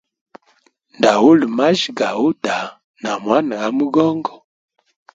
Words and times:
Ndauli 0.97 1.45
majya 1.57 1.91
gauta 1.99 2.57
na 3.01 3.11
mwana 3.23 3.55
amogongo. 3.67 4.35